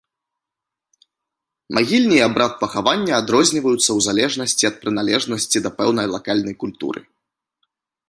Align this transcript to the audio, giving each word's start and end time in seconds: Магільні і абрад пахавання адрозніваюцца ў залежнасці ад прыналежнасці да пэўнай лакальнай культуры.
Магільні 1.79 2.15
і 2.21 2.23
абрад 2.29 2.57
пахавання 2.63 3.13
адрозніваюцца 3.21 3.85
ў 3.85 3.99
залежнасці 4.09 4.63
ад 4.73 4.83
прыналежнасці 4.87 5.57
да 5.67 5.77
пэўнай 5.83 6.07
лакальнай 6.17 6.55
культуры. 6.67 6.99